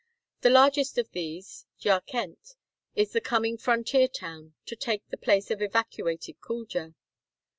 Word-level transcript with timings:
The 0.41 0.49
largest 0.49 0.97
of 0.97 1.11
these, 1.11 1.67
Jarkend, 1.79 2.55
is 2.95 3.11
the 3.13 3.21
coming 3.21 3.55
frontier 3.59 4.07
town, 4.07 4.55
to 4.65 4.75
take 4.75 5.07
the 5.11 5.15
place 5.15 5.51
of 5.51 5.61
evacuated 5.61 6.41
Kuldja. 6.41 6.95